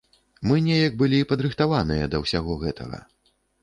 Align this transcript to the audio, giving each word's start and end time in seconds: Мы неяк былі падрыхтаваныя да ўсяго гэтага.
Мы 0.51 0.55
неяк 0.67 0.97
былі 1.03 1.21
падрыхтаваныя 1.33 2.03
да 2.17 2.25
ўсяго 2.27 2.61
гэтага. 2.67 3.07